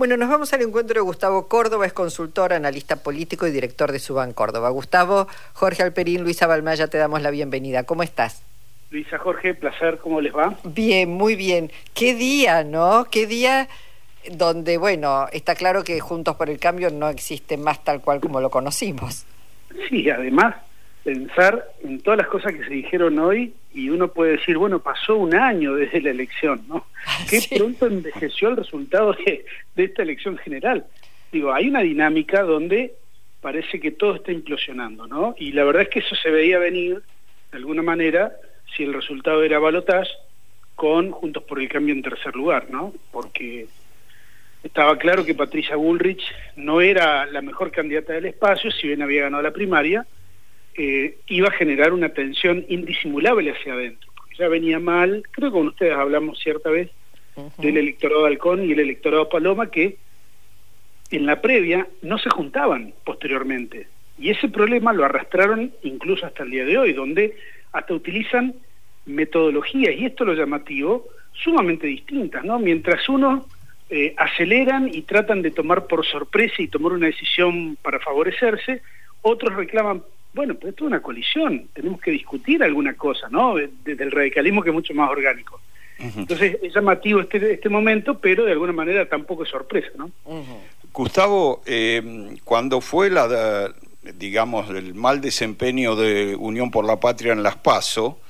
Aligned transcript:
Bueno, 0.00 0.16
nos 0.16 0.28
vamos 0.28 0.52
al 0.52 0.62
encuentro 0.62 0.94
de 0.94 1.00
Gustavo 1.00 1.48
Córdoba, 1.48 1.84
es 1.84 1.92
consultor, 1.92 2.52
analista 2.52 3.02
político 3.02 3.48
y 3.48 3.50
director 3.50 3.90
de 3.90 3.98
Suban 3.98 4.32
Córdoba. 4.32 4.68
Gustavo, 4.70 5.26
Jorge 5.54 5.82
Alperín, 5.82 6.22
Luisa 6.22 6.46
Balmaya, 6.46 6.86
te 6.86 6.98
damos 6.98 7.20
la 7.20 7.32
bienvenida. 7.32 7.82
¿Cómo 7.82 8.04
estás? 8.04 8.44
Luisa, 8.92 9.18
Jorge, 9.18 9.54
placer, 9.54 9.98
¿cómo 9.98 10.20
les 10.20 10.32
va? 10.32 10.56
Bien, 10.62 11.10
muy 11.10 11.34
bien. 11.34 11.72
Qué 11.94 12.14
día, 12.14 12.62
¿no? 12.62 13.08
Qué 13.10 13.26
día 13.26 13.66
donde, 14.30 14.78
bueno, 14.78 15.26
está 15.32 15.56
claro 15.56 15.82
que 15.82 15.98
Juntos 15.98 16.36
por 16.36 16.48
el 16.48 16.60
Cambio 16.60 16.90
no 16.90 17.08
existe 17.08 17.56
más 17.56 17.82
tal 17.82 18.00
cual 18.00 18.20
como 18.20 18.40
lo 18.40 18.50
conocimos. 18.50 19.26
Sí, 19.88 20.08
además, 20.10 20.54
pensar 21.08 21.66
en 21.82 22.02
todas 22.02 22.18
las 22.18 22.26
cosas 22.26 22.52
que 22.52 22.64
se 22.64 22.74
dijeron 22.74 23.18
hoy 23.18 23.54
y 23.72 23.88
uno 23.88 24.08
puede 24.08 24.32
decir, 24.32 24.58
bueno, 24.58 24.80
pasó 24.80 25.16
un 25.16 25.34
año 25.34 25.74
desde 25.74 26.02
la 26.02 26.10
elección, 26.10 26.60
¿no? 26.68 26.84
Qué 27.30 27.40
pronto 27.56 27.86
envejeció 27.86 28.50
el 28.50 28.58
resultado 28.58 29.14
de, 29.14 29.46
esta 29.76 30.02
elección 30.02 30.36
general. 30.36 30.84
Digo, 31.32 31.54
hay 31.54 31.68
una 31.68 31.80
dinámica 31.80 32.42
donde 32.42 32.92
parece 33.40 33.80
que 33.80 33.90
todo 33.90 34.16
está 34.16 34.32
implosionando, 34.32 35.06
¿no? 35.06 35.34
Y 35.38 35.52
la 35.52 35.64
verdad 35.64 35.84
es 35.84 35.88
que 35.88 36.00
eso 36.00 36.14
se 36.14 36.30
veía 36.30 36.58
venir, 36.58 37.00
de 37.52 37.56
alguna 37.56 37.80
manera, 37.80 38.32
si 38.76 38.82
el 38.82 38.92
resultado 38.92 39.42
era 39.42 39.58
balotage, 39.58 40.10
con 40.74 41.10
Juntos 41.10 41.42
por 41.44 41.58
el 41.58 41.70
Cambio 41.70 41.94
en 41.94 42.02
tercer 42.02 42.36
lugar, 42.36 42.66
¿no? 42.68 42.92
Porque 43.10 43.66
estaba 44.62 44.98
claro 44.98 45.24
que 45.24 45.34
Patricia 45.34 45.76
Bullrich 45.76 46.22
no 46.56 46.82
era 46.82 47.24
la 47.24 47.40
mejor 47.40 47.70
candidata 47.70 48.12
del 48.12 48.26
espacio, 48.26 48.70
si 48.70 48.88
bien 48.88 49.00
había 49.00 49.22
ganado 49.22 49.42
la 49.42 49.52
primaria, 49.52 50.06
eh, 50.78 51.18
iba 51.26 51.48
a 51.48 51.52
generar 51.52 51.92
una 51.92 52.10
tensión 52.10 52.64
indisimulable 52.68 53.50
hacia 53.50 53.72
adentro, 53.72 54.12
porque 54.14 54.36
ya 54.36 54.46
venía 54.46 54.78
mal, 54.78 55.24
creo 55.32 55.50
que 55.50 55.58
con 55.58 55.66
ustedes 55.66 55.94
hablamos 55.94 56.38
cierta 56.38 56.70
vez 56.70 56.88
del 57.58 57.76
electorado 57.76 58.22
de 58.22 58.28
Halcón 58.28 58.64
y 58.64 58.72
el 58.72 58.78
electorado 58.78 59.28
Paloma, 59.28 59.72
que 59.72 59.96
en 61.10 61.26
la 61.26 61.40
previa 61.40 61.88
no 62.02 62.16
se 62.18 62.30
juntaban 62.30 62.94
posteriormente. 63.04 63.88
Y 64.18 64.30
ese 64.30 64.48
problema 64.48 64.92
lo 64.92 65.04
arrastraron 65.04 65.72
incluso 65.82 66.26
hasta 66.26 66.44
el 66.44 66.50
día 66.50 66.64
de 66.64 66.78
hoy, 66.78 66.92
donde 66.92 67.36
hasta 67.72 67.94
utilizan 67.94 68.54
metodologías, 69.04 69.96
y 69.96 70.06
esto 70.06 70.24
lo 70.24 70.34
llamativo, 70.34 71.08
sumamente 71.32 71.88
distintas, 71.88 72.44
¿no? 72.44 72.60
Mientras 72.60 73.08
unos 73.08 73.44
eh, 73.90 74.14
aceleran 74.16 74.88
y 74.92 75.02
tratan 75.02 75.42
de 75.42 75.50
tomar 75.50 75.88
por 75.88 76.06
sorpresa 76.06 76.62
y 76.62 76.68
tomar 76.68 76.92
una 76.92 77.06
decisión 77.06 77.76
para 77.82 77.98
favorecerse, 77.98 78.80
otros 79.22 79.56
reclaman 79.56 80.02
bueno, 80.38 80.54
pero 80.54 80.70
esto 80.70 80.84
es 80.84 80.86
una 80.86 81.02
colisión, 81.02 81.68
tenemos 81.74 82.00
que 82.00 82.12
discutir 82.12 82.62
alguna 82.62 82.94
cosa, 82.94 83.26
¿no? 83.28 83.56
Desde 83.56 84.04
el 84.04 84.12
radicalismo 84.12 84.62
que 84.62 84.70
es 84.70 84.74
mucho 84.74 84.94
más 84.94 85.10
orgánico. 85.10 85.60
Entonces 85.98 86.58
es 86.62 86.72
llamativo 86.72 87.18
este, 87.18 87.54
este 87.54 87.68
momento, 87.68 88.20
pero 88.20 88.44
de 88.44 88.52
alguna 88.52 88.72
manera 88.72 89.08
tampoco 89.08 89.42
es 89.42 89.48
sorpresa, 89.48 89.88
¿no? 89.96 90.12
Gustavo, 90.92 91.60
eh, 91.66 92.36
cuando 92.44 92.80
fue 92.80 93.10
la, 93.10 93.74
digamos, 94.14 94.70
el 94.70 94.94
mal 94.94 95.20
desempeño 95.20 95.96
de 95.96 96.36
Unión 96.36 96.70
por 96.70 96.84
la 96.84 97.00
Patria 97.00 97.32
en 97.32 97.42
las 97.42 97.56
PASO, 97.56 98.20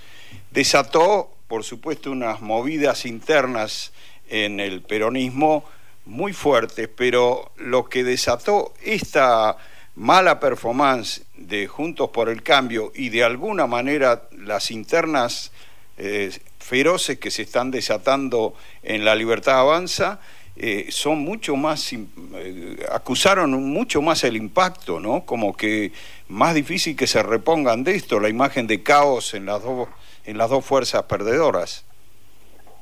desató, 0.50 1.28
por 1.46 1.62
supuesto, 1.62 2.10
unas 2.10 2.40
movidas 2.40 3.04
internas 3.04 3.92
en 4.30 4.60
el 4.60 4.80
peronismo 4.80 5.62
muy 6.06 6.32
fuertes, 6.32 6.88
pero 6.88 7.52
lo 7.58 7.84
que 7.84 8.02
desató 8.02 8.72
esta 8.82 9.58
mala 9.98 10.38
performance 10.38 11.26
de 11.36 11.66
Juntos 11.66 12.10
por 12.10 12.28
el 12.28 12.44
Cambio 12.44 12.92
y 12.94 13.08
de 13.08 13.24
alguna 13.24 13.66
manera 13.66 14.28
las 14.30 14.70
internas 14.70 15.52
eh, 15.96 16.30
feroces 16.60 17.18
que 17.18 17.32
se 17.32 17.42
están 17.42 17.72
desatando 17.72 18.54
en 18.84 19.04
la 19.04 19.16
libertad 19.16 19.58
avanza, 19.58 20.20
eh, 20.54 20.86
son 20.90 21.18
mucho 21.18 21.56
más, 21.56 21.92
eh, 21.92 22.86
acusaron 22.92 23.50
mucho 23.50 24.00
más 24.00 24.22
el 24.22 24.36
impacto, 24.36 25.00
¿no? 25.00 25.24
Como 25.26 25.56
que 25.56 25.90
más 26.28 26.54
difícil 26.54 26.96
que 26.96 27.08
se 27.08 27.20
repongan 27.22 27.82
de 27.82 27.96
esto, 27.96 28.20
la 28.20 28.28
imagen 28.28 28.68
de 28.68 28.84
caos 28.84 29.34
en 29.34 29.46
las 29.46 29.64
dos, 29.64 29.88
en 30.24 30.38
las 30.38 30.48
dos 30.48 30.64
fuerzas 30.64 31.02
perdedoras. 31.04 31.84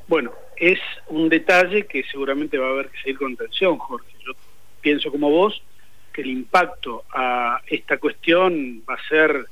Bueno, 0.06 0.32
es 0.56 0.78
un 1.08 1.30
detalle 1.30 1.86
que 1.86 2.04
seguramente 2.10 2.58
va 2.58 2.66
a 2.66 2.70
haber 2.72 2.90
que 2.90 2.98
seguir 2.98 3.18
con 3.18 3.32
atención, 3.32 3.78
Jorge. 3.78 4.08
Yo 4.26 4.32
pienso 4.82 5.10
como 5.10 5.30
vos, 5.30 5.62
que 6.16 6.22
el 6.22 6.30
impacto 6.30 7.04
a 7.12 7.60
esta 7.66 7.98
cuestión 7.98 8.82
va 8.88 8.94
a 8.94 9.08
ser 9.08 9.44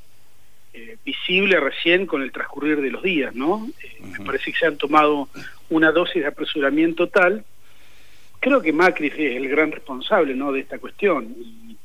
eh, 0.73 0.97
visible 1.05 1.61
recién 1.61 2.07
con 2.07 2.23
el 2.23 2.33
transcurrir 2.33 2.81
de 2.81 2.91
los 2.91 3.03
días, 3.03 3.35
¿no? 3.35 3.69
Eh, 3.83 4.01
me 4.19 4.25
parece 4.25 4.51
que 4.51 4.59
se 4.59 4.67
han 4.67 4.79
tomado 4.79 5.29
una 5.69 5.93
dosis 5.93 6.23
de 6.23 6.29
apresuramiento 6.29 7.11
tal. 7.11 7.45
Creo 8.41 8.63
que 8.63 8.73
Macri 8.73 9.09
es 9.09 9.19
el 9.19 9.47
gran 9.51 9.73
responsable, 9.73 10.35
¿no? 10.35 10.53
De 10.53 10.61
esta 10.61 10.79
cuestión. 10.79 11.37
Y 11.39 11.77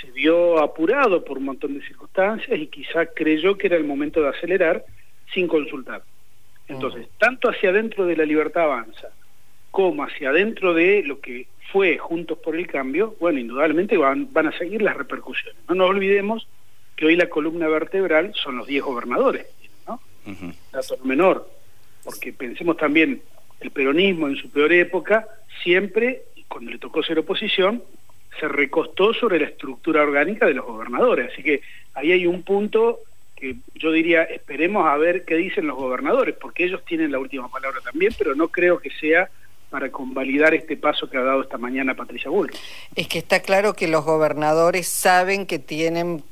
Se 0.00 0.10
vio 0.10 0.58
apurado 0.58 1.24
por 1.24 1.38
un 1.38 1.44
montón 1.44 1.78
de 1.78 1.86
circunstancias 1.86 2.58
y 2.58 2.66
quizá 2.66 3.06
creyó 3.06 3.56
que 3.56 3.68
era 3.68 3.76
el 3.76 3.84
momento 3.84 4.20
de 4.20 4.30
acelerar 4.30 4.84
sin 5.32 5.46
consultar. 5.46 6.02
Entonces, 6.66 7.06
tanto 7.18 7.48
hacia 7.48 7.70
adentro 7.70 8.04
de 8.04 8.16
la 8.16 8.24
libertad 8.24 8.64
avanza 8.64 9.10
como 9.70 10.04
hacia 10.04 10.30
adentro 10.30 10.74
de 10.74 11.02
lo 11.04 11.20
que 11.20 11.46
fue 11.72 11.98
Juntos 11.98 12.38
por 12.38 12.56
el 12.56 12.66
Cambio, 12.66 13.14
bueno, 13.20 13.38
indudablemente 13.38 13.96
van, 13.96 14.32
van 14.32 14.46
a 14.46 14.58
seguir 14.58 14.82
las 14.82 14.96
repercusiones. 14.96 15.60
No 15.68 15.74
nos 15.74 15.90
olvidemos 15.90 16.48
que 16.96 17.06
hoy 17.06 17.16
la 17.16 17.28
columna 17.28 17.68
vertebral 17.68 18.32
son 18.34 18.56
los 18.56 18.66
10 18.66 18.82
gobernadores, 18.82 19.46
¿no? 19.86 20.00
Dato 20.72 20.98
menor, 21.04 21.48
porque 22.04 22.32
pensemos 22.32 22.76
también, 22.76 23.22
el 23.60 23.70
peronismo 23.70 24.28
en 24.28 24.36
su 24.36 24.50
peor 24.50 24.72
época, 24.72 25.28
siempre, 25.62 26.22
cuando 26.48 26.70
le 26.70 26.78
tocó 26.78 27.02
ser 27.02 27.18
oposición, 27.18 27.82
se 28.40 28.48
recostó 28.48 29.12
sobre 29.14 29.38
la 29.40 29.46
estructura 29.46 30.02
orgánica 30.02 30.46
de 30.46 30.54
los 30.54 30.64
gobernadores. 30.64 31.32
Así 31.32 31.42
que 31.42 31.60
ahí 31.94 32.12
hay 32.12 32.26
un 32.26 32.42
punto 32.42 33.00
que 33.36 33.56
yo 33.74 33.92
diría, 33.92 34.24
esperemos 34.24 34.86
a 34.86 34.96
ver 34.96 35.24
qué 35.24 35.36
dicen 35.36 35.66
los 35.66 35.76
gobernadores, 35.76 36.34
porque 36.34 36.64
ellos 36.64 36.84
tienen 36.84 37.12
la 37.12 37.18
última 37.18 37.48
palabra 37.48 37.80
también, 37.80 38.12
pero 38.18 38.34
no 38.34 38.48
creo 38.48 38.78
que 38.78 38.90
sea 38.90 39.30
para 39.70 39.90
convalidar 39.90 40.54
este 40.54 40.76
paso 40.76 41.08
que 41.10 41.18
ha 41.18 41.22
dado 41.22 41.42
esta 41.42 41.58
mañana 41.58 41.94
Patricia 41.94 42.30
Bull. 42.30 42.50
Es 42.94 43.08
que 43.08 43.18
está 43.18 43.40
claro 43.40 43.74
que 43.74 43.88
los 43.88 44.04
gobernadores 44.04 44.86
saben 44.86 45.46
que 45.46 45.58
tienen 45.58 46.22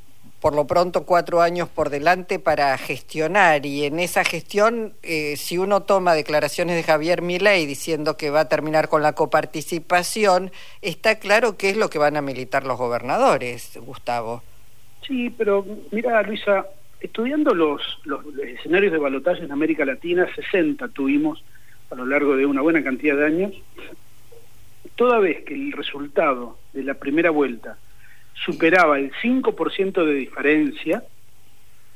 por 0.41 0.55
lo 0.55 0.67
pronto 0.67 1.05
cuatro 1.05 1.41
años 1.41 1.69
por 1.69 1.91
delante 1.91 2.39
para 2.39 2.77
gestionar 2.79 3.67
y 3.67 3.85
en 3.85 3.99
esa 3.99 4.23
gestión, 4.23 4.93
eh, 5.03 5.35
si 5.37 5.59
uno 5.59 5.83
toma 5.83 6.15
declaraciones 6.15 6.77
de 6.77 6.83
Javier 6.83 7.23
Milei 7.23 7.67
diciendo 7.67 8.17
que 8.17 8.31
va 8.31 8.41
a 8.41 8.49
terminar 8.49 8.89
con 8.89 9.03
la 9.03 9.15
coparticipación, 9.15 10.53
está 10.83 11.19
claro 11.19 11.57
qué 11.57 11.71
es 11.71 11.77
lo 11.77 11.91
que 11.91 11.99
van 11.99 12.17
a 12.17 12.23
militar 12.23 12.65
los 12.65 12.79
gobernadores, 12.79 13.79
Gustavo. 13.83 14.43
Sí, 15.07 15.31
pero 15.37 15.65
mira, 15.91 16.23
Luisa, 16.23 16.67
estudiando 17.01 17.55
los, 17.55 17.81
los, 18.05 18.25
escenarios 18.39 18.93
de 18.93 18.99
balotaje 18.99 19.45
en 19.45 19.53
América 19.53 19.85
Latina, 19.85 20.29
60 20.35 20.89
tuvimos 20.89 21.43
a 21.91 21.95
lo 21.95 22.07
largo 22.07 22.37
de 22.37 22.47
una 22.47 22.63
buena 22.63 22.83
cantidad 22.83 23.17
de 23.17 23.27
años, 23.27 23.53
toda 24.97 25.19
vez 25.19 25.45
que 25.45 25.55
el 25.55 25.73
resultado 25.73 26.59
de 26.73 26.83
la 26.83 26.95
primera 26.95 27.31
vuelta 27.31 27.79
superaba 28.45 28.99
el 28.99 29.13
5% 29.13 30.05
de 30.05 30.15
diferencia, 30.15 31.05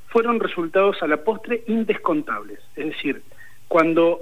fueron 0.08 0.40
resultados 0.40 1.02
a 1.02 1.06
la 1.06 1.18
postre 1.18 1.62
indescontables. 1.66 2.58
Es 2.76 2.86
decir, 2.86 3.22
cuando 3.68 4.20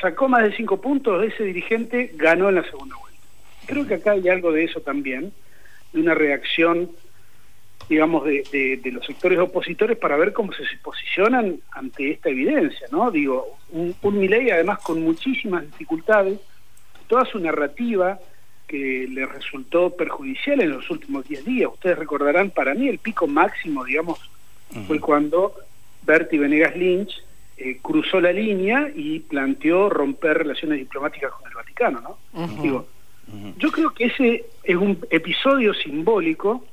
sacó 0.00 0.28
más 0.28 0.42
de 0.42 0.56
5 0.56 0.80
puntos, 0.80 1.24
ese 1.24 1.44
dirigente 1.44 2.12
ganó 2.14 2.48
en 2.48 2.56
la 2.56 2.64
segunda 2.64 2.96
vuelta. 2.96 3.20
Creo 3.66 3.86
que 3.86 3.94
acá 3.94 4.12
hay 4.12 4.28
algo 4.28 4.52
de 4.52 4.64
eso 4.64 4.80
también, 4.80 5.32
de 5.92 6.00
una 6.00 6.14
reacción 6.14 6.90
digamos, 7.88 8.24
de, 8.24 8.80
de, 8.82 8.92
los 8.92 9.06
sectores 9.06 9.38
opositores 9.38 9.96
para 9.96 10.16
ver 10.16 10.32
cómo 10.32 10.52
se 10.52 10.64
posicionan 10.82 11.60
ante 11.70 12.10
esta 12.10 12.30
evidencia, 12.30 12.88
¿no? 12.90 13.10
Digo, 13.10 13.58
un, 13.70 13.94
un 14.02 14.18
Milei 14.18 14.50
además 14.50 14.80
con 14.80 15.02
muchísimas 15.02 15.64
dificultades, 15.64 16.40
toda 17.06 17.24
su 17.24 17.38
narrativa 17.38 18.18
que 18.66 19.06
le 19.08 19.24
resultó 19.26 19.90
perjudicial 19.90 20.60
en 20.60 20.70
los 20.70 20.90
últimos 20.90 21.28
10 21.28 21.44
días. 21.44 21.70
Ustedes 21.72 21.98
recordarán, 21.98 22.50
para 22.50 22.74
mí 22.74 22.88
el 22.88 22.98
pico 22.98 23.28
máximo, 23.28 23.84
digamos, 23.84 24.18
fue 24.88 24.98
cuando 24.98 25.54
Bertie 26.02 26.40
Venegas 26.40 26.76
Lynch 26.76 27.22
eh, 27.56 27.78
cruzó 27.80 28.20
la 28.20 28.32
línea 28.32 28.90
y 28.94 29.20
planteó 29.20 29.88
romper 29.88 30.38
relaciones 30.38 30.78
diplomáticas 30.78 31.32
con 31.32 31.48
el 31.48 31.54
Vaticano, 31.54 32.00
¿no? 32.00 32.18
Digo, 32.60 32.86
yo 33.58 33.70
creo 33.70 33.90
que 33.90 34.06
ese 34.06 34.44
es 34.64 34.76
un 34.76 34.98
episodio 35.10 35.72
simbólico 35.74 36.64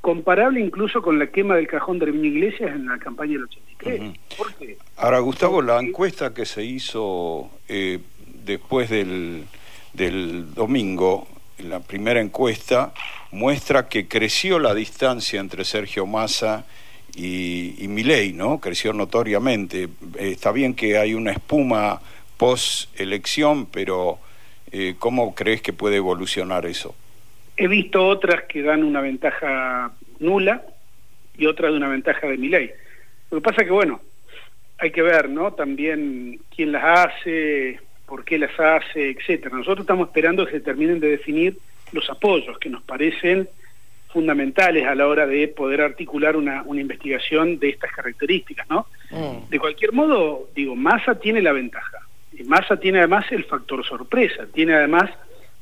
comparable 0.00 0.60
incluso 0.60 1.02
con 1.02 1.18
la 1.18 1.26
quema 1.26 1.56
del 1.56 1.66
cajón 1.66 1.98
de 1.98 2.06
Herminio 2.06 2.30
Iglesias 2.30 2.70
en 2.74 2.86
la 2.86 2.98
campaña 2.98 3.32
del 3.32 3.44
83. 3.44 4.18
¿Por 4.36 4.54
qué? 4.54 4.78
Ahora, 4.96 5.18
Gustavo, 5.20 5.60
la 5.62 5.80
encuesta 5.80 6.32
que 6.32 6.46
se 6.46 6.64
hizo 6.64 7.50
eh, 7.68 7.98
después 8.44 8.88
del, 8.90 9.44
del 9.92 10.54
domingo, 10.54 11.26
la 11.58 11.80
primera 11.80 12.20
encuesta, 12.20 12.92
muestra 13.32 13.88
que 13.88 14.06
creció 14.08 14.58
la 14.58 14.74
distancia 14.74 15.40
entre 15.40 15.64
Sergio 15.64 16.06
Massa 16.06 16.64
y, 17.14 17.74
y 17.82 17.88
Milei, 17.88 18.32
¿no? 18.32 18.60
Creció 18.60 18.92
notoriamente. 18.92 19.88
está 20.18 20.52
bien 20.52 20.74
que 20.74 20.96
hay 20.98 21.14
una 21.14 21.32
espuma 21.32 22.00
post-elección, 22.36 23.66
pero 23.66 24.18
Eh, 24.70 24.96
¿Cómo 24.98 25.34
crees 25.34 25.62
que 25.62 25.72
puede 25.72 25.96
evolucionar 25.96 26.66
eso? 26.66 26.94
He 27.60 27.66
visto 27.66 28.06
otras 28.06 28.44
que 28.44 28.62
dan 28.62 28.84
una 28.84 29.00
ventaja 29.00 29.90
nula 30.20 30.62
y 31.36 31.46
otras 31.46 31.72
de 31.72 31.76
una 31.76 31.88
ventaja 31.88 32.28
de 32.28 32.38
mi 32.38 32.48
ley. 32.48 32.70
Lo 33.32 33.38
que 33.38 33.42
pasa 33.42 33.64
que, 33.64 33.72
bueno, 33.72 34.00
hay 34.78 34.92
que 34.92 35.02
ver, 35.02 35.28
¿no? 35.28 35.52
También 35.52 36.38
quién 36.54 36.70
las 36.70 36.84
hace, 36.84 37.80
por 38.06 38.24
qué 38.24 38.38
las 38.38 38.58
hace, 38.58 39.10
etcétera. 39.10 39.56
Nosotros 39.56 39.80
estamos 39.80 40.06
esperando 40.06 40.46
que 40.46 40.52
se 40.52 40.60
terminen 40.60 41.00
de 41.00 41.08
definir 41.08 41.58
los 41.90 42.08
apoyos 42.08 42.58
que 42.58 42.70
nos 42.70 42.82
parecen 42.82 43.48
fundamentales 44.12 44.86
a 44.86 44.94
la 44.94 45.08
hora 45.08 45.26
de 45.26 45.48
poder 45.48 45.80
articular 45.80 46.36
una, 46.36 46.62
una 46.62 46.80
investigación 46.80 47.58
de 47.58 47.70
estas 47.70 47.90
características, 47.90 48.70
¿no? 48.70 48.86
Mm. 49.10 49.50
De 49.50 49.58
cualquier 49.58 49.92
modo, 49.92 50.48
digo, 50.54 50.76
Massa 50.76 51.18
tiene 51.18 51.42
la 51.42 51.52
ventaja. 51.52 51.98
Y 52.32 52.44
Massa 52.44 52.78
tiene 52.78 52.98
además 52.98 53.26
el 53.32 53.44
factor 53.44 53.84
sorpresa, 53.84 54.46
tiene 54.54 54.74
además 54.74 55.10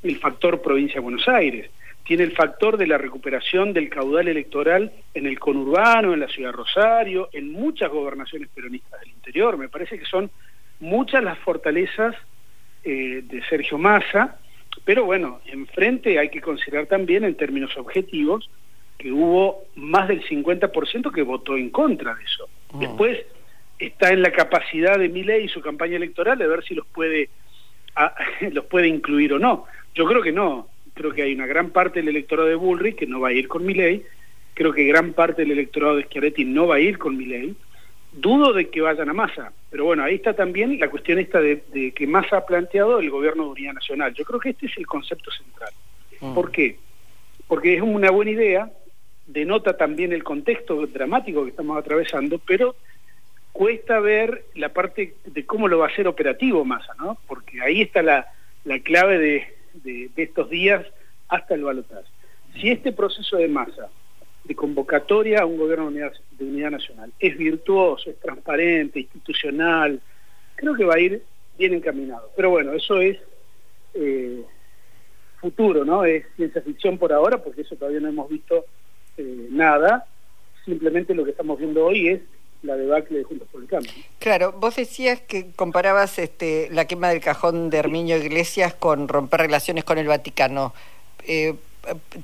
el 0.02 0.19
factor 0.19 0.60
provincia 0.60 0.96
de 0.96 1.00
Buenos 1.00 1.26
Aires, 1.26 1.70
tiene 2.06 2.22
el 2.22 2.32
factor 2.32 2.76
de 2.76 2.86
la 2.86 2.98
recuperación 2.98 3.72
del 3.72 3.88
caudal 3.88 4.28
electoral 4.28 4.92
en 5.12 5.26
el 5.26 5.38
conurbano, 5.38 6.14
en 6.14 6.20
la 6.20 6.28
ciudad 6.28 6.50
de 6.50 6.56
Rosario, 6.56 7.28
en 7.32 7.50
muchas 7.50 7.90
gobernaciones 7.90 8.48
peronistas 8.54 9.00
del 9.00 9.10
interior. 9.10 9.58
Me 9.58 9.68
parece 9.68 9.98
que 9.98 10.04
son 10.04 10.30
muchas 10.78 11.24
las 11.24 11.38
fortalezas 11.38 12.14
eh, 12.84 13.22
de 13.24 13.42
Sergio 13.48 13.76
Massa, 13.76 14.38
pero 14.84 15.04
bueno, 15.04 15.40
enfrente 15.46 16.18
hay 16.18 16.28
que 16.28 16.40
considerar 16.40 16.86
también 16.86 17.24
en 17.24 17.34
términos 17.34 17.76
objetivos 17.76 18.48
que 18.98 19.10
hubo 19.10 19.64
más 19.74 20.06
del 20.06 20.22
50% 20.22 21.12
que 21.12 21.22
votó 21.22 21.56
en 21.56 21.70
contra 21.70 22.14
de 22.14 22.22
eso. 22.22 22.48
Mm. 22.72 22.78
Después 22.78 23.18
está 23.78 24.12
en 24.12 24.22
la 24.22 24.30
capacidad 24.30 24.98
de 24.98 25.08
Milei 25.08 25.44
y 25.44 25.48
su 25.48 25.60
campaña 25.60 25.96
electoral 25.96 26.38
de 26.38 26.46
ver 26.46 26.64
si 26.64 26.74
los 26.74 26.86
puede 26.86 27.30
los 28.52 28.64
puede 28.66 28.88
incluir 28.88 29.32
o 29.32 29.38
no. 29.38 29.64
Yo 29.94 30.06
creo 30.06 30.22
que 30.22 30.32
no. 30.32 30.68
Creo 30.96 31.12
que 31.12 31.22
hay 31.22 31.34
una 31.34 31.46
gran 31.46 31.70
parte 31.70 32.00
del 32.00 32.08
electorado 32.08 32.48
de 32.48 32.54
Bullrich 32.54 32.96
que 32.96 33.06
no 33.06 33.20
va 33.20 33.28
a 33.28 33.32
ir 33.32 33.48
con 33.48 33.66
Milei. 33.66 34.02
Creo 34.54 34.72
que 34.72 34.84
gran 34.84 35.12
parte 35.12 35.43
del 35.43 35.50
electorado 35.50 35.96
de 35.96 36.04
Schiaretti 36.04 36.46
no 36.46 36.66
va 36.66 36.76
a 36.76 36.81
ir 36.81 36.96
con 36.96 37.19
Milei. 37.19 37.54
Dudo 38.12 38.54
de 38.54 38.70
que 38.70 38.81
vayan 38.81 39.10
a 39.10 39.12
Massa, 39.12 39.52
pero 39.69 39.84
bueno, 39.84 40.02
ahí 40.02 40.14
está 40.14 40.32
también 40.32 40.81
la 40.81 40.88
cuestión 40.88 41.19
esta 41.19 41.38
de, 41.38 41.93
que 41.94 42.06
Massa 42.06 42.38
ha 42.38 42.46
planteado 42.46 42.98
el 42.98 43.10
gobierno 43.10 43.44
de 43.44 43.50
unidad 43.50 43.75
nacional. 43.75 44.14
Yo 44.14 44.25
creo 44.25 44.40
que 44.40 44.50
este 44.50 44.66
es 44.66 44.78
el 44.78 44.87
concepto 44.87 45.31
central. 45.31 45.70
Mm. 46.22 46.32
¿Por 46.32 46.50
qué? 46.50 46.78
Porque 47.46 47.75
es 47.75 47.82
una 47.82 48.10
buena 48.10 48.31
idea, 48.31 48.70
denota 49.26 49.76
también 49.76 50.14
el 50.14 50.25
contexto 50.25 50.87
dramático 50.87 51.44
que 51.44 51.50
estamos 51.50 51.76
atravesando, 51.76 52.38
pero 52.38 52.75
cuesta 53.52 54.00
ver 54.00 54.46
la 54.54 54.70
parte 54.70 55.12
de 55.26 55.44
cómo 55.44 55.69
lo 55.69 55.76
va 55.76 55.88
a 55.88 55.90
hacer 55.90 56.08
operativo 56.08 56.64
Massa, 56.64 56.94
¿no? 56.99 57.19
Porque 57.26 57.60
ahí 57.60 57.82
está 57.82 58.00
la, 58.00 58.28
la 58.64 58.78
clave 58.78 59.19
de, 59.19 59.55
de, 59.82 60.11
estos 60.17 60.50
días 60.50 60.84
hasta 61.28 61.55
el 61.55 61.64
balotaje. 61.64 62.08
Si 62.55 62.70
este 62.70 62.93
proceso 62.93 63.37
de 63.37 63.49
masa, 63.49 63.88
de 64.44 64.55
convocatoria 64.55 65.40
a 65.40 65.46
un 65.46 65.58
gobierno 65.58 65.90
de 65.90 66.44
unidad, 66.44 66.70
nacional, 66.70 67.12
es 67.19 67.37
virtuoso, 67.37 68.11
es 68.11 68.19
transparente, 68.20 69.00
institucional, 69.00 70.00
creo 70.55 70.75
que 70.75 70.84
va 70.84 70.94
a 70.94 71.00
ir 71.00 71.23
bien 71.58 71.75
encaminado. 71.75 72.31
Pero 72.37 72.50
bueno, 72.50 72.73
eso 72.73 73.00
es 73.00 73.19
eh, 73.94 74.43
futuro, 75.40 75.84
¿no? 75.84 76.05
Es 76.05 76.25
ciencia 76.37 76.62
ficción 76.62 76.99
por 76.99 77.12
ahora, 77.12 77.43
porque 77.43 77.62
eso 77.62 77.76
todavía 77.76 78.00
no 78.00 78.08
hemos 78.08 78.28
visto 78.28 78.64
eh, 79.17 79.49
nada. 79.50 80.06
Simplemente 80.64 81.14
lo 81.14 81.25
que 81.25 81.31
estamos 81.31 81.58
viendo 81.58 81.84
hoy 81.84 82.08
es 82.08 82.20
la 82.62 82.76
debacle 82.76 83.18
de 83.18 83.24
Juntos 83.24 83.48
por 83.50 83.62
el 83.62 83.68
Cambio. 83.68 83.90
Claro, 84.18 84.52
vos 84.52 84.76
decías 84.76 85.20
que 85.20 85.52
comparabas 85.52 86.18
este, 86.18 86.68
la 86.70 86.86
quema 86.86 87.08
del 87.10 87.20
cajón 87.20 87.70
de 87.70 87.78
Herminio 87.78 88.16
Iglesias 88.16 88.74
con 88.74 89.08
romper 89.08 89.40
relaciones 89.40 89.84
con 89.84 89.98
el 89.98 90.06
Vaticano. 90.06 90.74
Eh, 91.26 91.54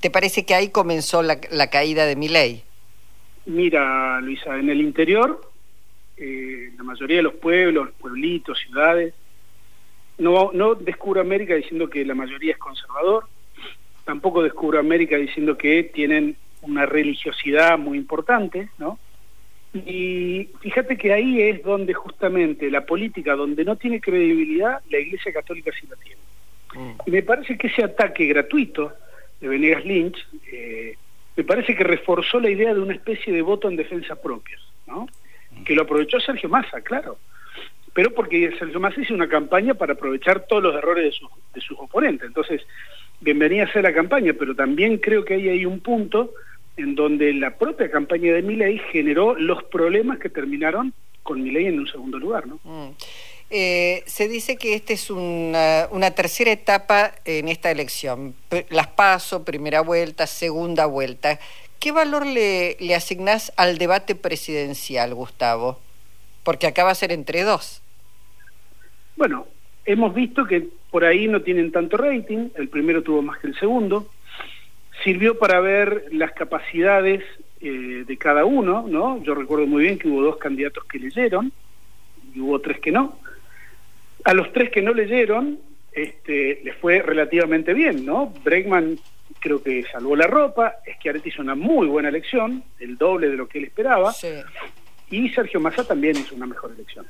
¿Te 0.00 0.10
parece 0.10 0.44
que 0.44 0.54
ahí 0.54 0.70
comenzó 0.70 1.22
la, 1.22 1.38
caída 1.70 2.06
de 2.06 2.16
mi 2.16 2.28
ley? 2.28 2.62
Mira, 3.46 4.20
Luisa, 4.20 4.58
en 4.58 4.70
el 4.70 4.80
interior, 4.80 5.40
eh, 6.16 6.72
la 6.76 6.82
mayoría 6.82 7.18
de 7.18 7.22
los 7.22 7.34
pueblos, 7.34 7.90
pueblitos, 8.00 8.58
ciudades, 8.58 9.14
no, 10.18 10.50
no 10.52 10.74
descubro 10.74 11.20
América 11.20 11.54
diciendo 11.54 11.88
que 11.88 12.04
la 12.04 12.14
mayoría 12.14 12.52
es 12.52 12.58
conservador, 12.58 13.26
tampoco 14.04 14.42
descubro 14.42 14.78
América 14.78 15.16
diciendo 15.16 15.56
que 15.56 15.84
tienen 15.84 16.36
una 16.62 16.86
religiosidad 16.86 17.78
muy 17.78 17.98
importante, 17.98 18.68
¿no? 18.78 18.98
Y 19.74 20.50
fíjate 20.60 20.96
que 20.98 21.12
ahí 21.12 21.40
es 21.40 21.62
donde 21.62 21.94
justamente 21.94 22.70
la 22.70 22.84
política, 22.84 23.34
donde 23.34 23.64
no 23.64 23.76
tiene 23.76 24.00
credibilidad, 24.00 24.80
la 24.90 24.98
Iglesia 24.98 25.32
Católica 25.32 25.70
sí 25.78 25.86
la 25.88 25.96
tiene. 25.96 26.20
Mm. 26.74 27.00
Y 27.06 27.10
me 27.10 27.22
parece 27.22 27.56
que 27.56 27.68
ese 27.68 27.82
ataque 27.82 28.26
gratuito 28.26 28.92
de 29.40 29.48
Venegas 29.48 29.84
Lynch, 29.84 30.26
eh, 30.52 30.96
me 31.36 31.44
parece 31.44 31.74
que 31.74 31.84
reforzó 31.84 32.38
la 32.38 32.50
idea 32.50 32.74
de 32.74 32.80
una 32.80 32.94
especie 32.94 33.32
de 33.32 33.40
voto 33.40 33.68
en 33.68 33.76
defensa 33.76 34.20
propia, 34.20 34.58
¿no? 34.86 35.08
Mm. 35.50 35.64
Que 35.64 35.74
lo 35.74 35.82
aprovechó 35.82 36.20
Sergio 36.20 36.50
Massa, 36.50 36.82
claro. 36.82 37.18
Pero 37.94 38.12
porque 38.12 38.54
Sergio 38.58 38.78
Massa 38.78 39.00
hizo 39.00 39.14
una 39.14 39.28
campaña 39.28 39.74
para 39.74 39.94
aprovechar 39.94 40.46
todos 40.46 40.62
los 40.62 40.74
errores 40.74 41.04
de, 41.04 41.12
sus 41.12 41.30
de 41.54 41.60
sus 41.62 41.78
oponentes. 41.78 42.26
Entonces, 42.26 42.62
bienvenida 43.20 43.70
sea 43.72 43.82
la 43.82 43.94
campaña, 43.94 44.34
pero 44.38 44.54
también 44.54 44.98
creo 44.98 45.24
que 45.24 45.34
ahí 45.34 45.48
hay 45.48 45.64
un 45.64 45.80
punto 45.80 46.32
en 46.76 46.94
donde 46.94 47.32
la 47.34 47.56
propia 47.58 47.90
campaña 47.90 48.32
de 48.32 48.42
Milei 48.42 48.78
generó 48.90 49.34
los 49.34 49.62
problemas 49.64 50.18
que 50.18 50.28
terminaron 50.28 50.92
con 51.22 51.42
Milei 51.42 51.66
en 51.66 51.78
un 51.78 51.86
segundo 51.86 52.18
lugar, 52.18 52.46
¿no? 52.46 52.58
Mm. 52.64 52.94
Eh, 53.54 54.02
se 54.06 54.28
dice 54.28 54.56
que 54.56 54.74
esta 54.74 54.94
es 54.94 55.10
una, 55.10 56.10
tercera 56.16 56.50
etapa 56.50 57.12
en 57.26 57.48
esta 57.48 57.70
elección. 57.70 58.34
Las 58.70 58.86
paso, 58.86 59.44
primera 59.44 59.82
vuelta, 59.82 60.26
segunda 60.26 60.86
vuelta. 60.86 61.38
¿Qué 61.78 61.92
valor 61.92 62.24
le, 62.24 62.78
le 62.80 62.94
asignás 62.94 63.52
al 63.58 63.76
debate 63.76 64.14
presidencial, 64.14 65.14
Gustavo? 65.14 65.78
Porque 66.44 66.66
acá 66.66 66.82
va 66.84 66.92
a 66.92 66.94
ser 66.94 67.12
entre 67.12 67.42
dos. 67.42 67.82
Bueno, 69.16 69.46
hemos 69.84 70.14
visto 70.14 70.46
que 70.46 70.68
por 70.90 71.04
ahí 71.04 71.28
no 71.28 71.42
tienen 71.42 71.72
tanto 71.72 71.98
rating. 71.98 72.48
El 72.54 72.68
primero 72.68 73.02
tuvo 73.02 73.20
más 73.20 73.38
que 73.38 73.48
el 73.48 73.58
segundo 73.58 74.08
sirvió 75.04 75.38
para 75.38 75.60
ver 75.60 76.06
las 76.10 76.32
capacidades 76.32 77.22
eh, 77.60 78.04
de 78.06 78.16
cada 78.16 78.44
uno, 78.44 78.84
¿no? 78.88 79.22
Yo 79.22 79.34
recuerdo 79.34 79.66
muy 79.66 79.84
bien 79.84 79.98
que 79.98 80.08
hubo 80.08 80.22
dos 80.22 80.36
candidatos 80.36 80.84
que 80.84 80.98
leyeron 80.98 81.52
y 82.34 82.40
hubo 82.40 82.60
tres 82.60 82.80
que 82.80 82.90
no. 82.92 83.18
A 84.24 84.34
los 84.34 84.52
tres 84.52 84.70
que 84.70 84.82
no 84.82 84.92
leyeron, 84.92 85.58
este, 85.92 86.60
les 86.64 86.76
fue 86.76 87.02
relativamente 87.02 87.74
bien, 87.74 88.04
¿no? 88.04 88.32
Bregman 88.44 88.98
creo 89.40 89.62
que 89.62 89.84
salvó 89.90 90.14
la 90.14 90.26
ropa, 90.26 90.76
Schiaretti 90.96 91.30
hizo 91.30 91.42
una 91.42 91.54
muy 91.56 91.88
buena 91.88 92.08
elección, 92.08 92.62
el 92.78 92.96
doble 92.96 93.28
de 93.28 93.36
lo 93.36 93.48
que 93.48 93.58
él 93.58 93.64
esperaba, 93.64 94.14
y 95.10 95.28
Sergio 95.30 95.60
Massa 95.60 95.86
también 95.86 96.16
hizo 96.16 96.34
una 96.34 96.46
mejor 96.46 96.72
elección. 96.72 97.06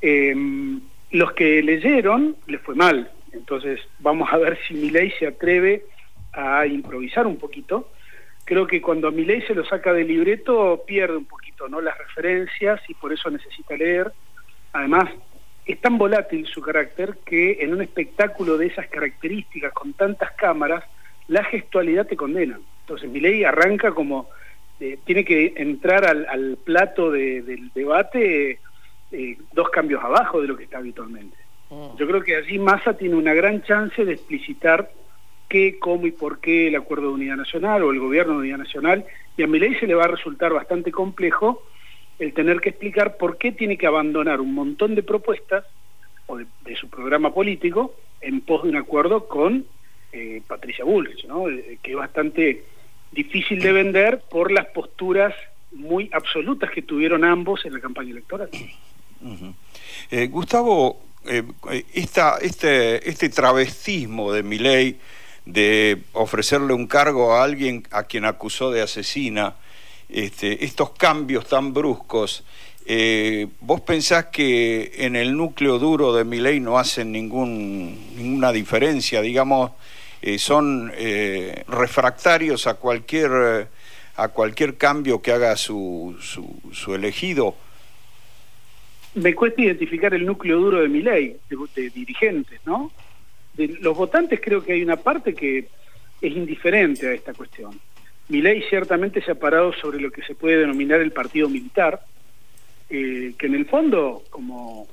Em, 0.00 0.80
los 1.10 1.32
que 1.32 1.62
leyeron 1.62 2.36
les 2.46 2.60
fue 2.60 2.76
mal, 2.76 3.10
entonces 3.32 3.80
vamos 3.98 4.32
a 4.32 4.38
ver 4.38 4.58
si 4.66 4.74
Milei 4.74 5.10
se 5.18 5.26
atreve 5.26 5.84
a 6.36 6.66
improvisar 6.66 7.26
un 7.26 7.36
poquito. 7.36 7.90
Creo 8.44 8.66
que 8.66 8.80
cuando 8.80 9.10
ley 9.10 9.42
se 9.42 9.54
lo 9.54 9.64
saca 9.64 9.92
del 9.92 10.06
libreto 10.06 10.84
pierde 10.86 11.16
un 11.16 11.24
poquito 11.24 11.68
no 11.68 11.80
las 11.80 11.98
referencias 11.98 12.80
y 12.88 12.94
por 12.94 13.12
eso 13.12 13.30
necesita 13.30 13.76
leer. 13.76 14.12
Además, 14.72 15.10
es 15.64 15.80
tan 15.80 15.98
volátil 15.98 16.46
su 16.46 16.60
carácter 16.60 17.18
que 17.24 17.58
en 17.60 17.72
un 17.72 17.82
espectáculo 17.82 18.56
de 18.56 18.66
esas 18.66 18.86
características 18.88 19.72
con 19.72 19.94
tantas 19.94 20.32
cámaras, 20.32 20.84
la 21.28 21.42
gestualidad 21.44 22.06
te 22.06 22.16
condena. 22.16 22.60
Entonces 22.82 23.10
ley 23.10 23.42
arranca 23.42 23.90
como 23.90 24.28
eh, 24.78 24.98
tiene 25.04 25.24
que 25.24 25.54
entrar 25.56 26.04
al, 26.04 26.58
plato 26.62 27.10
del 27.10 27.70
debate 27.74 28.60
eh, 29.10 29.38
dos 29.52 29.70
cambios 29.70 30.04
abajo 30.04 30.40
de 30.40 30.48
lo 30.48 30.56
que 30.56 30.64
está 30.64 30.78
habitualmente. 30.78 31.36
Mm. 31.70 31.96
Yo 31.96 32.06
creo 32.06 32.22
que 32.22 32.36
allí 32.36 32.58
Massa 32.58 32.96
tiene 32.96 33.16
una 33.16 33.34
gran 33.34 33.62
chance 33.62 34.04
de 34.04 34.12
explicitar 34.12 34.88
qué, 35.56 35.78
cómo 35.78 36.06
y 36.06 36.12
por 36.12 36.40
qué 36.40 36.68
el 36.68 36.76
Acuerdo 36.76 37.08
de 37.08 37.14
Unidad 37.14 37.36
Nacional 37.36 37.82
o 37.82 37.90
el 37.90 37.98
Gobierno 37.98 38.34
de 38.34 38.40
Unidad 38.40 38.58
Nacional, 38.58 39.04
y 39.36 39.42
a 39.42 39.46
ley 39.46 39.74
se 39.76 39.86
le 39.86 39.94
va 39.94 40.04
a 40.04 40.08
resultar 40.08 40.52
bastante 40.52 40.92
complejo 40.92 41.62
el 42.18 42.32
tener 42.32 42.60
que 42.60 42.70
explicar 42.70 43.16
por 43.16 43.38
qué 43.38 43.52
tiene 43.52 43.76
que 43.76 43.86
abandonar 43.86 44.40
un 44.40 44.54
montón 44.54 44.94
de 44.94 45.02
propuestas 45.02 45.64
o 46.26 46.38
de, 46.38 46.46
su 46.78 46.88
programa 46.88 47.32
político 47.32 47.94
en 48.20 48.40
pos 48.40 48.64
de 48.64 48.70
un 48.70 48.76
acuerdo 48.76 49.28
con 49.28 49.66
eh, 50.12 50.42
Patricia 50.46 50.84
Bullrich, 50.84 51.26
¿no? 51.26 51.48
Eh, 51.48 51.78
que 51.82 51.92
es 51.92 51.96
bastante 51.96 52.64
difícil 53.12 53.60
de 53.60 53.72
vender 53.72 54.22
por 54.30 54.50
las 54.50 54.66
posturas 54.66 55.34
muy 55.72 56.10
absolutas 56.12 56.70
que 56.70 56.82
tuvieron 56.82 57.24
ambos 57.24 57.64
en 57.64 57.74
la 57.74 57.80
campaña 57.80 58.10
electoral. 58.10 58.48
Eh, 60.10 60.26
Gustavo, 60.26 61.00
esta, 61.92 62.38
este, 62.38 63.08
este 63.08 63.28
travestismo 63.28 64.32
de 64.32 64.42
Milei 64.42 64.96
de 65.46 66.02
ofrecerle 66.12 66.74
un 66.74 66.86
cargo 66.86 67.34
a 67.34 67.44
alguien 67.44 67.84
a 67.92 68.02
quien 68.02 68.24
acusó 68.24 68.70
de 68.70 68.82
asesina, 68.82 69.54
este, 70.08 70.64
estos 70.64 70.90
cambios 70.90 71.46
tan 71.46 71.72
bruscos, 71.72 72.44
Eh, 72.88 73.48
¿Vos 73.62 73.80
pensás 73.80 74.26
que 74.26 74.92
en 74.98 75.16
el 75.16 75.36
núcleo 75.36 75.80
duro 75.80 76.14
de 76.14 76.24
mi 76.24 76.38
ley 76.38 76.60
no 76.60 76.78
hacen 76.78 77.10
ningún, 77.10 78.14
ninguna 78.16 78.52
diferencia? 78.52 79.20
Digamos, 79.20 79.72
eh, 80.22 80.38
son 80.38 80.92
eh, 80.94 81.64
refractarios 81.66 82.68
a 82.68 82.74
cualquier, 82.74 83.68
a 84.16 84.28
cualquier 84.28 84.76
cambio 84.76 85.20
que 85.20 85.32
haga 85.32 85.56
su, 85.56 86.16
su, 86.20 86.94
elegido. 86.94 87.56
Me 89.16 89.34
cuesta 89.34 89.62
identificar 89.62 90.14
el 90.14 90.24
núcleo 90.24 90.60
duro 90.60 90.80
de 90.80 90.88
mi 90.88 91.02
ley, 91.02 91.36
de, 91.48 91.90
dirigentes, 91.90 92.60
¿no? 92.64 92.92
De 93.56 93.68
los 93.80 93.96
votantes 93.96 94.40
creo 94.42 94.62
que 94.62 94.74
hay 94.74 94.82
una 94.82 94.96
parte 94.96 95.34
que 95.34 95.68
es 96.20 96.32
indiferente 96.36 97.08
a 97.08 97.12
esta 97.12 97.32
cuestión. 97.32 97.78
Mi 98.28 98.42
ley 98.42 98.62
ciertamente 98.68 99.22
se 99.22 99.32
ha 99.32 99.34
parado 99.36 99.72
sobre 99.72 100.00
lo 100.00 100.10
que 100.10 100.22
se 100.22 100.34
puede 100.34 100.58
denominar 100.58 101.00
el 101.00 101.12
partido 101.12 101.48
militar, 101.48 102.00
eh, 102.90 103.34
que 103.38 103.46
en 103.46 103.54
el 103.54 103.66
fondo, 103.66 104.22
como 104.30 104.88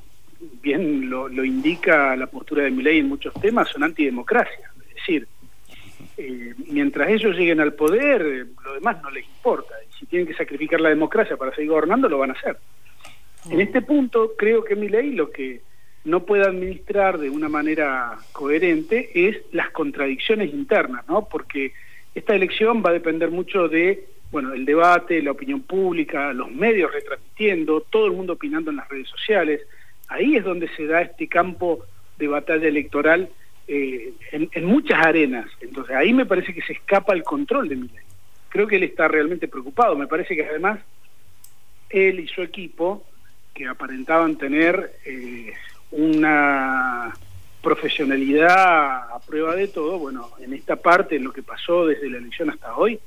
bien 0.62 1.10
lo, 1.10 1.27
indica 1.43 2.15
la 2.15 2.27
postura 2.27 2.63
de 2.63 2.72
mi 2.72 2.84
ley 2.84 3.00
en 3.00 3.10
muchos 3.10 3.34
temas, 3.36 3.70
son 3.70 3.84
antidemocracia. 3.84 4.72
Es 4.89 4.96
decir, 4.96 5.27
eh, 6.17 6.53
mientras 6.70 7.10
ellos 7.10 7.36
lleguen 7.36 7.60
al 7.60 7.74
poder, 7.74 8.48
lo 8.63 8.74
demás 8.75 9.01
no 9.01 9.10
les 9.10 9.25
importa. 9.25 9.74
Y 9.89 10.00
si 10.00 10.05
tienen 10.05 10.27
que 10.27 10.36
sacrificar 10.36 10.79
la 10.79 10.89
democracia 10.89 11.36
para 11.36 11.53
seguir 11.55 11.72
gobernando, 11.72 12.08
lo 12.08 12.20
van 12.20 12.32
a 12.32 12.34
hacer. 12.34 12.58
En 13.50 13.60
este 13.60 13.82
punto, 13.82 14.34
creo 14.38 14.63
que 14.63 14.75
mi 14.75 14.89
ley 14.89 15.12
lo 15.12 15.32
que 15.32 15.62
no 16.05 16.25
puede 16.25 16.43
administrar 16.43 17.17
de 17.17 17.29
una 17.29 17.50
manera 17.50 18.17
coherente 18.31 19.10
es 19.13 19.38
las 19.51 19.69
contradicciones 19.72 20.53
internas, 20.53 21.07
¿no? 21.07 21.27
Porque 21.29 21.74
esta 22.13 22.36
elección 22.36 22.83
va 22.86 22.89
a 22.89 22.93
depender 22.93 23.31
mucho 23.31 23.67
de 23.67 24.07
bueno, 24.33 24.51
el 24.53 24.65
debate, 24.65 25.22
la 25.22 25.31
opinión 25.31 25.62
pública, 25.62 26.33
los 26.33 26.51
medios 26.51 26.91
retransmitiendo, 26.91 27.81
todo 27.81 28.07
el 28.07 28.13
mundo 28.13 28.33
opinando 28.33 28.72
en 28.72 28.77
las 28.77 28.89
redes 28.89 29.07
sociales. 29.07 29.62
Ahí 30.07 30.36
es 30.36 30.43
donde 30.43 30.67
se 30.69 30.88
da 30.88 31.03
este 31.03 31.27
campo 31.27 31.86
de 32.17 32.27
batalla 32.27 32.67
electoral 32.67 33.29
eh, 33.67 34.12
en, 34.31 34.65
muchas 34.65 35.05
arenas. 35.05 35.48
Entonces 35.62 35.95
ahí 35.95 36.13
me 36.13 36.25
parece 36.25 36.51
que 36.51 36.63
se 36.63 36.74
escapa 36.74 37.13
el 37.13 37.24
control 37.24 37.69
de 37.69 37.75
Milei. 37.75 38.03
Creo 38.50 38.65
que 38.65 38.77
él 38.77 38.83
está 38.83 39.07
realmente 39.07 39.48
preocupado. 39.48 39.95
Me 39.95 40.07
parece 40.07 40.36
que 40.36 40.45
además 40.45 40.79
él 41.91 42.19
y 42.19 42.27
su 42.27 42.41
equipo, 42.41 43.05
que 43.53 43.67
aparentaban 43.67 44.36
tener 44.39 44.93
eh, 45.05 45.53
una 45.94 47.14
profesionalidad 47.62 49.14
a 49.14 49.20
prueba 49.26 49.56
de 49.56 49.68
todo, 49.68 49.98
bueno, 49.98 50.30
en 50.40 50.54
esta 50.54 50.76
parte, 50.76 51.16
en 51.16 51.24
lo 51.24 51.32
que 51.32 51.44
pasó 51.44 51.86
desde 51.86 52.10
la 52.10 52.18
elección 52.18 52.50
hasta 52.50 52.76
hoy, 52.76 53.00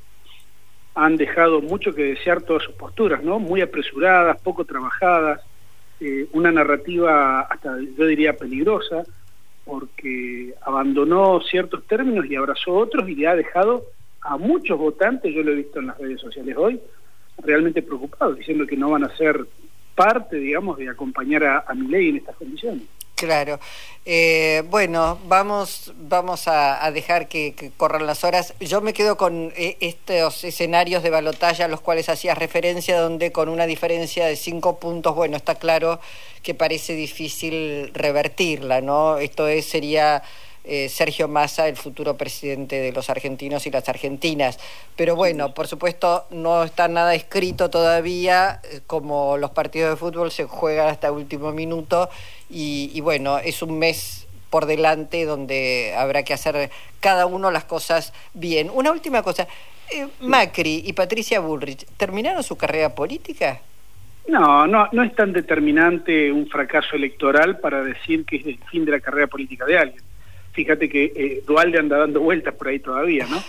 han 0.94 1.16
dejado 1.16 1.60
mucho 1.60 1.94
que 1.94 2.04
desear 2.04 2.42
todas 2.42 2.62
sus 2.62 2.74
posturas, 2.74 3.22
¿no? 3.22 3.38
Muy 3.38 3.60
apresuradas, 3.60 4.40
poco 4.40 4.64
trabajadas, 4.64 5.42
eh, 6.00 6.26
una 6.32 6.50
narrativa 6.50 7.40
hasta 7.40 7.76
yo 7.96 8.06
diría 8.06 8.34
peligrosa, 8.34 9.02
porque 9.64 10.54
abandonó 10.62 11.40
ciertos 11.40 11.86
términos 11.86 12.24
y 12.26 12.36
abrazó 12.36 12.72
otros 12.72 13.08
y 13.08 13.14
le 13.14 13.26
ha 13.26 13.34
dejado 13.34 13.84
a 14.22 14.38
muchos 14.38 14.78
votantes, 14.78 15.34
yo 15.34 15.42
lo 15.42 15.52
he 15.52 15.56
visto 15.56 15.80
en 15.80 15.88
las 15.88 15.98
redes 15.98 16.20
sociales 16.20 16.56
hoy, 16.56 16.80
realmente 17.42 17.82
preocupados, 17.82 18.38
diciendo 18.38 18.66
que 18.66 18.76
no 18.76 18.90
van 18.90 19.04
a 19.04 19.16
ser 19.16 19.44
parte, 19.96 20.36
digamos, 20.36 20.78
de 20.78 20.88
acompañar 20.88 21.42
a, 21.42 21.58
a 21.58 21.74
ley 21.74 22.10
en 22.10 22.16
estas 22.18 22.36
condiciones. 22.36 22.84
Claro. 23.16 23.58
Eh, 24.04 24.62
bueno, 24.68 25.18
vamos, 25.24 25.94
vamos 25.96 26.46
a, 26.48 26.90
dejar 26.92 27.28
que, 27.28 27.72
corran 27.78 28.06
las 28.06 28.24
horas. 28.24 28.52
Yo 28.60 28.82
me 28.82 28.92
quedo 28.92 29.16
con 29.16 29.52
eh, 29.56 29.78
estos 29.80 30.44
escenarios 30.44 31.02
de 31.02 31.08
balotalla 31.08 31.64
a 31.64 31.68
los 31.68 31.80
cuales 31.80 32.10
hacías 32.10 32.36
referencia, 32.36 33.00
donde 33.00 33.32
con 33.32 33.48
una 33.48 33.66
diferencia 33.66 34.26
de 34.26 34.36
cinco 34.36 34.78
puntos, 34.78 35.14
bueno, 35.14 35.38
está 35.38 35.54
claro 35.54 35.98
que 36.42 36.52
parece 36.52 36.92
difícil 36.92 37.90
revertirla, 37.94 38.82
¿no? 38.82 39.16
Esto 39.16 39.48
es, 39.48 39.64
sería 39.64 40.22
eh, 40.68 40.88
Sergio 40.88 41.28
Massa, 41.28 41.68
el 41.68 41.76
futuro 41.76 42.16
presidente 42.16 42.80
de 42.80 42.90
los 42.90 43.08
argentinos 43.08 43.66
y 43.66 43.70
las 43.70 43.88
argentinas. 43.88 44.58
Pero 44.96 45.14
bueno, 45.14 45.54
por 45.54 45.68
supuesto 45.68 46.26
no 46.30 46.64
está 46.64 46.88
nada 46.88 47.14
escrito 47.14 47.70
todavía, 47.70 48.60
eh, 48.64 48.80
como 48.86 49.36
los 49.36 49.52
partidos 49.52 49.90
de 49.90 49.96
fútbol 49.96 50.32
se 50.32 50.44
juegan 50.44 50.88
hasta 50.88 51.06
el 51.06 51.14
último 51.14 51.52
minuto 51.52 52.10
y, 52.50 53.00
bueno, 53.00 53.38
es 53.38 53.62
un 53.62 53.78
mes 53.78 54.26
por 54.50 54.66
delante 54.66 55.24
donde 55.24 55.94
habrá 55.96 56.24
que 56.24 56.34
hacer 56.34 56.70
cada 56.98 57.26
uno 57.26 57.52
las 57.52 57.64
cosas 57.64 58.12
bien. 58.34 58.68
Una 58.72 58.90
última 58.90 59.22
cosa, 59.22 59.46
eh, 59.92 60.08
Macri 60.20 60.82
y 60.84 60.92
Patricia 60.94 61.38
Bullrich, 61.38 61.86
¿terminaron 61.96 62.42
su 62.42 62.56
carrera 62.56 62.92
política? 62.92 63.60
No, 64.26 64.66
no, 64.66 64.88
no 64.90 65.04
es 65.04 65.14
tan 65.14 65.32
determinante 65.32 66.32
un 66.32 66.48
fracaso 66.48 66.96
electoral 66.96 67.60
para 67.60 67.84
decir 67.84 68.24
que 68.24 68.36
es 68.36 68.46
el 68.46 68.58
fin 68.68 68.84
de 68.84 68.90
la 68.90 69.00
carrera 69.00 69.28
política 69.28 69.64
de 69.64 69.78
alguien 69.78 70.02
fíjate 70.56 70.88
que 70.88 71.12
eh, 71.14 71.42
Dualde 71.46 71.78
anda 71.78 71.98
dando 71.98 72.20
vueltas 72.20 72.54
por 72.54 72.68
ahí 72.68 72.80
todavía, 72.80 73.26
¿no? 73.26 73.36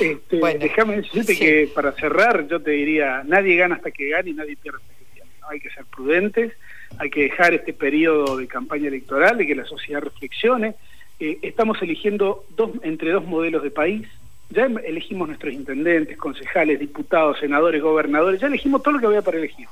Este, 0.00 0.40
déjame 0.58 0.96
decirte 0.96 1.36
que 1.36 1.70
para 1.74 1.92
cerrar 1.92 2.48
yo 2.48 2.62
te 2.62 2.70
diría, 2.70 3.22
nadie 3.26 3.56
gana 3.56 3.74
hasta 3.74 3.90
que 3.90 4.08
gane 4.08 4.30
y 4.30 4.32
nadie 4.32 4.56
pierde 4.56 4.78
hasta 4.78 4.94
que 4.94 5.04
pierde. 5.12 5.30
Hay 5.50 5.60
que 5.60 5.68
ser 5.68 5.84
prudentes, 5.84 6.54
hay 6.98 7.10
que 7.10 7.24
dejar 7.24 7.52
este 7.52 7.74
periodo 7.74 8.38
de 8.38 8.46
campaña 8.46 8.88
electoral, 8.88 9.36
de 9.36 9.46
que 9.46 9.54
la 9.54 9.66
sociedad 9.66 10.00
reflexione. 10.00 10.76
Eh, 11.18 11.40
estamos 11.42 11.76
eligiendo 11.82 12.46
dos, 12.56 12.70
entre 12.82 13.10
dos 13.10 13.26
modelos 13.26 13.62
de 13.62 13.70
país. 13.70 14.08
Ya 14.48 14.64
elegimos 14.64 15.28
nuestros 15.28 15.52
intendentes, 15.52 16.16
concejales, 16.16 16.80
diputados, 16.80 17.38
senadores, 17.38 17.82
gobernadores, 17.82 18.40
ya 18.40 18.46
elegimos 18.46 18.82
todo 18.82 18.94
lo 18.94 19.00
que 19.00 19.06
había 19.08 19.20
para 19.20 19.36
elegir. 19.36 19.68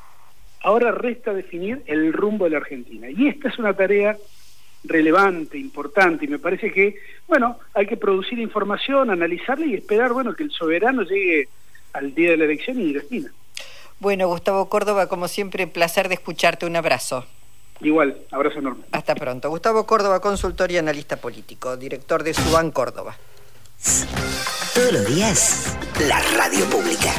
Ahora 0.61 0.93
resta 0.93 1.33
definir 1.33 1.83
el 1.87 2.13
rumbo 2.13 2.45
de 2.45 2.51
la 2.51 2.59
Argentina. 2.59 3.09
Y 3.09 3.29
esta 3.29 3.49
es 3.49 3.59
una 3.59 3.73
tarea 3.73 4.19
relevante, 4.85 5.59
importante, 5.59 6.25
y 6.25 6.29
me 6.29 6.39
parece 6.39 6.73
que, 6.73 6.97
bueno, 7.27 7.59
hay 7.75 7.87
que 7.87 7.97
producir 7.97 8.39
información, 8.39 9.11
analizarla 9.11 9.67
y 9.67 9.75
esperar, 9.75 10.13
bueno, 10.13 10.35
que 10.35 10.45
el 10.45 10.51
soberano 10.51 11.03
llegue 11.03 11.49
al 11.93 12.15
día 12.15 12.31
de 12.31 12.37
la 12.37 12.45
elección 12.45 12.81
y 12.81 12.93
defina. 12.93 13.31
Bueno, 14.01 14.29
Gustavo 14.29 14.69
Córdoba, 14.69 15.09
como 15.09 15.27
siempre, 15.27 15.67
placer 15.67 16.09
de 16.09 16.15
escucharte. 16.15 16.67
Un 16.67 16.77
abrazo. 16.77 17.27
Igual, 17.81 18.17
abrazo 18.31 18.59
enorme. 18.59 18.85
Hasta 18.93 19.15
pronto. 19.15 19.51
Gustavo 19.51 19.87
Córdoba, 19.87 20.21
consultor 20.21 20.71
y 20.71 20.79
analista 20.79 21.17
político, 21.17 21.77
director 21.77 22.23
de 22.23 22.35
Suban 22.35 22.71
Córdoba. 22.71 23.17
Todos 24.75 24.93
los 24.93 25.07
días, 25.07 25.77
la 26.09 26.21
radio 26.37 26.65
pública. 26.67 27.13